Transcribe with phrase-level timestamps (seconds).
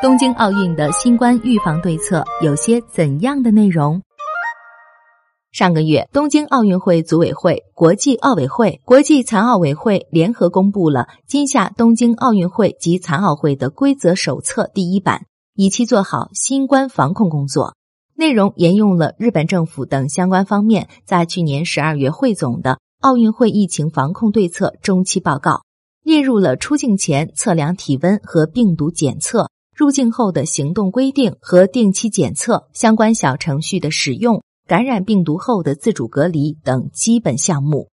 [0.00, 4.00] 东京奥运的新冠预防对策有些怎样的内容？
[5.50, 15.22] 上个月，东京奥运会组委会、国际奥委会、国际残奥委会联合公布了今夏东京奥运会及残奥会的规则手册第一版，
[15.56, 17.74] 以期做好新冠防控工作。
[18.14, 25.62] 内容沿用了日本政府等相关方面在去年十二月汇总的奥运会疫情防控对策中期报告，
[26.04, 29.50] 列入了出境前测量体温和病毒检测。
[29.78, 37.88] 入境后的行动规定和定期检测相关小程序的使用、感染病毒后的自主隔离等基本项目。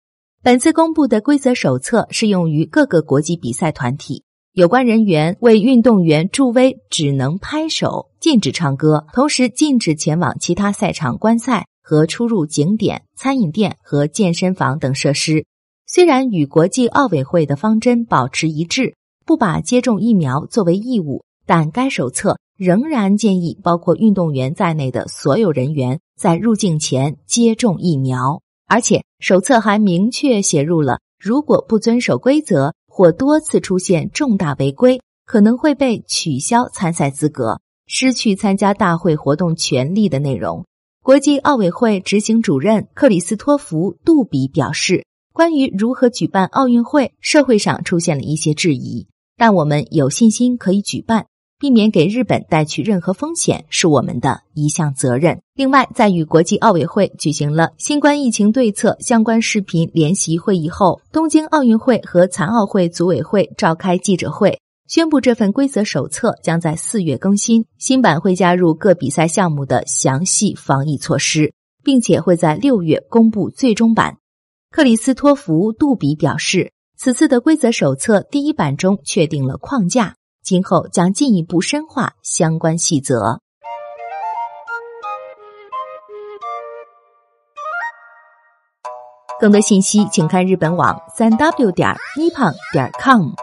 [0.44, 4.23] 本次公布的规则手册适用于各个国际比赛团体。
[4.53, 15.48] 有关人员为运动员助威，只能拍手，禁止唱歌，同时禁止前往其他赛场观赛和出入景点、餐饮店和健身房等设施。
[15.88, 18.94] 虽然与国际奥委会的方针保持一致，
[19.25, 21.23] 不把接种疫苗作为义务。
[21.52, 28.42] 但该手册仍然建议，包括运动员在内的所有人员在入境前接种疫苗。
[28.70, 40.66] 而且，手册还明确写入了，如果不遵守规则或多次出现重大违规，可能会被取消参赛资格、失去参加大会活动权利的内容。
[41.03, 51.25] 国际奥委会执行主任克里斯托弗·杜比表示：“关于如何举办奥运会，社会上出现了一些质疑，但我们有信心可以举办。”
[51.62, 55.40] 避免给日本带去任何风险是我们的一项责任。
[55.54, 71.53] 另外，在与国际奥委会举行了新冠疫情对策相关视频联席会议后，东京奥运会和残奥会组委会召开记者会，宣布这份规则手册将在四月更新，新版会加入各比赛项目的详细防疫措施，
[71.84, 74.18] 并且会在六月公布最终版。
[74.72, 80.16] 克里斯托弗·杜比表示，此次的规则手册第一版中确定了框架。
[80.42, 83.42] 今后将进一步深化相关细则。
[89.39, 93.34] 更多信息，请看日本网三 w 点 nippon 点 com。